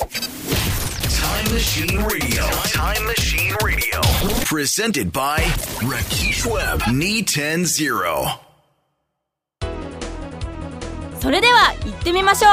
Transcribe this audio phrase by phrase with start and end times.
[0.00, 2.42] Time Machine Radio.
[2.72, 4.00] Time Machine Radio.
[4.46, 5.36] Presented by
[5.82, 6.80] Rakesh Webb.
[6.90, 8.40] Knee 10 0.
[11.20, 12.48] それでは行ってみましょ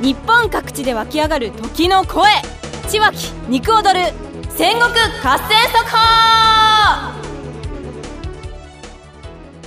[0.00, 2.32] う日本各地で湧き上がる時の声
[2.88, 4.12] 千脇肉踊る
[4.50, 5.98] 戦国合戦速報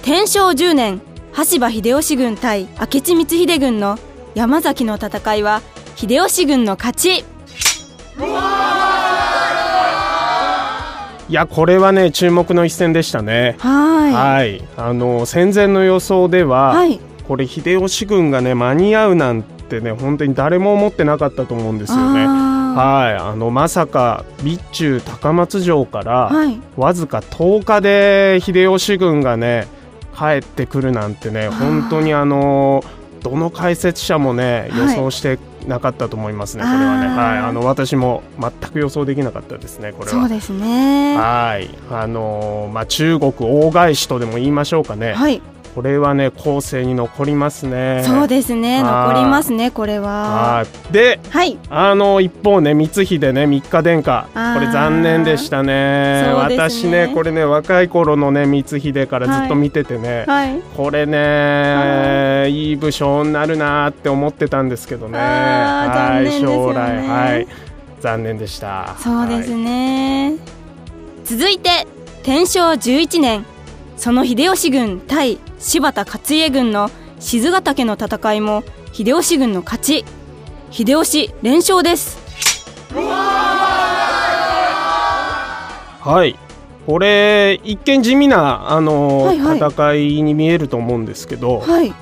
[0.01, 1.01] 天正10年
[1.31, 3.97] 羽柴秀吉軍対明智光秀軍の
[4.33, 5.61] 山崎の戦いは
[5.95, 7.23] 秀吉軍の勝ち。
[11.27, 13.55] いやこれはね注目の一戦でしたね。
[13.59, 14.13] はい。
[14.13, 14.67] はい。
[14.75, 16.99] あの戦前の予想では、はい。
[17.27, 22.25] これ秀吉軍がね間に合うなんてね本当に誰も思ってなかったと思うんですよね。
[22.27, 23.13] あはい。
[23.15, 26.59] あのまさか備中高松城から、ーはい。
[26.75, 29.67] わずか10日で秀吉軍がね
[30.13, 32.83] 帰ってくるなんてね本当にあの
[33.29, 34.95] どの解説者もね予はい。
[34.95, 37.07] 想してなかったと思いますね、これはね。
[37.07, 37.37] はい。
[37.39, 40.11] あの私も全く予想できなかったですねこれは。
[40.11, 41.17] そうですね。
[41.17, 41.69] はい。
[41.91, 45.41] あのまあ中国大返しとでも言いましょうかね、はい
[45.75, 48.01] これはね後世に残りますね。
[48.05, 48.81] そうですね。
[48.81, 50.59] 残りますねこれは。
[50.59, 50.93] はい。
[50.93, 51.57] ではい。
[51.69, 54.29] あの一方ね光秀ね三日殿下。
[54.33, 56.23] これ残念でしたね。
[56.23, 56.33] ね。
[56.33, 60.61] 私ねこれね若い頃のね光秀からずっと見ててね、はい。
[60.77, 62.71] これねい。
[62.71, 65.19] い武将になるなって思ってたんですけどね。
[65.19, 67.07] はい残念ですよ将ね来。
[67.07, 67.47] はい。
[67.99, 68.95] 残念でした。
[68.99, 69.59] そうですはい。
[69.59, 70.37] ね、
[71.25, 71.85] 続いて
[72.23, 73.45] 天正11年。
[73.97, 76.89] その秀吉軍対柴田勝家軍の
[77.19, 80.05] 静ヶ岳の戦いも秀吉軍の勝ち。
[80.71, 82.17] 秀吉連勝です。
[86.01, 86.35] はい。
[86.85, 89.57] これ一見地味なあの、はいはい。
[89.57, 91.93] 戦いに見えると思うんですけど、はい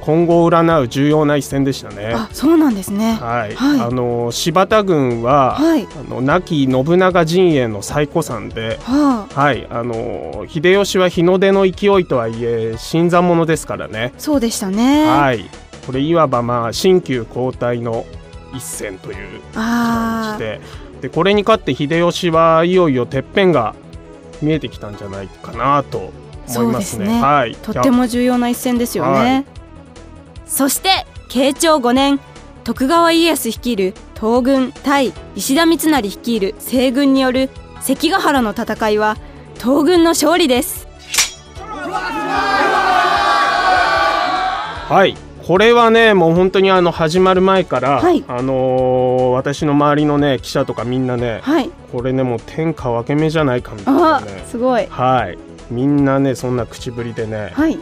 [0.00, 2.12] 今後を占う重要な一戦でしたね。
[2.14, 3.14] あそうなんですね。
[3.14, 3.80] はい、はい。
[3.80, 5.86] あの柴田軍は、はい。
[5.86, 9.40] あの亡き信長陣営の最古参で、はあ。
[9.40, 14.12] はい、あの秀吉は日の出の勢いとはいえ新参者ですからね。
[14.18, 15.06] そうでしたね。
[15.06, 15.44] はい、
[15.86, 18.04] これいわばまあ新旧交代の
[18.54, 20.60] 一戦という感あじで、
[21.02, 23.74] でこれに勝って秀吉はいよいよてっぺんが
[24.40, 26.12] 見えてきたんじゃないかなと
[26.48, 27.06] 思いますね。
[27.06, 27.20] すね。
[27.20, 29.55] はい、とっても重要な一戦ですよね、はい
[30.46, 32.20] そして慶長5年
[32.64, 39.16] 徳川家康率いる東軍対石田三成率いる西軍による関ヶ原の戦いは
[39.54, 40.86] 東軍の勝利です。
[44.88, 45.16] はい。
[45.46, 48.24] これはねもう本当にあの始まる前から、はい。
[48.26, 51.70] あのー私の周りのね記者とかみんなねはい。
[51.92, 54.86] これねもう天下分け目じゃないかみたいなあねすごい。
[54.86, 55.38] はい。
[55.70, 57.52] みんなねそんな口ぶりでね。
[57.54, 57.78] はい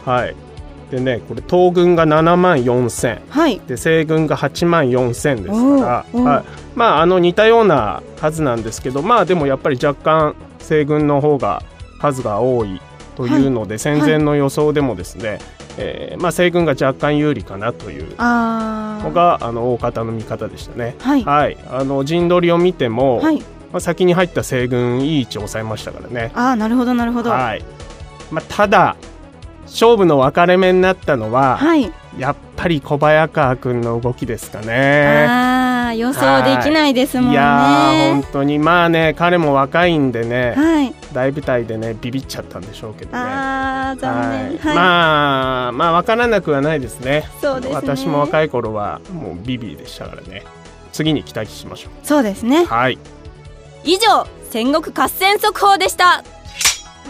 [0.95, 3.21] でねこれ東軍が7万4千。
[3.29, 3.59] はい。
[3.67, 6.45] で西軍が8万4千ですから、はい、
[6.75, 11.61] まああの似たような数なんですけどまあでもやっぱり若干西軍の方が
[11.99, 12.81] 数が多い
[13.15, 15.39] というので、戦前の予想でもですね、
[15.77, 20.95] えーまあ、西軍が若干有利かなというのがあの大方の見方でしたね。
[20.99, 21.23] はい。
[21.23, 23.39] はい、あの陣取りを見ても、はい。
[23.71, 26.31] まあ、先に入った西軍いい位置を抑えましたからね。
[26.35, 27.29] あーなるほどなるほど。
[27.29, 27.63] はい。
[28.31, 28.95] まあ、ただ
[29.65, 31.91] 勝負の分かれ目になったのは、はい。
[32.17, 35.25] やっぱり小早川君の動きですかね。
[35.27, 37.31] あー予想できないですもんね。
[37.33, 37.35] い。
[37.35, 38.59] やー本当に。
[38.59, 40.93] まあね彼も若いんでねはい。
[41.13, 43.17] 大舞台でねビビっちゃったんでしょうけどね。
[43.17, 44.39] あー残念。
[44.39, 44.57] はい。
[44.59, 47.29] はい、まあまあ分からなくはないですね。
[47.41, 47.75] そうですね。
[47.75, 50.43] 私も若い頃はもうビビでしたからね。
[50.93, 52.61] 次に期待しましょそうですね。
[52.63, 52.97] うはい。
[53.83, 56.23] 以上戦国合戦速報でした「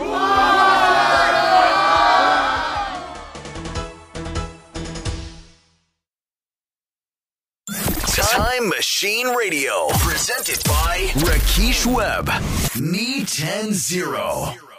[8.36, 9.88] Time Machine Radio.
[10.00, 12.30] Presented by Rakesh Webb.
[12.78, 14.75] Me 10 0.